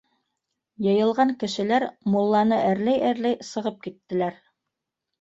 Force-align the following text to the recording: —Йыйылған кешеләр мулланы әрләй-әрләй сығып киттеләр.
—Йыйылған 0.85 1.33
кешеләр 1.43 1.87
мулланы 2.15 2.59
әрләй-әрләй 2.73 3.41
сығып 3.55 3.81
киттеләр. 3.89 4.45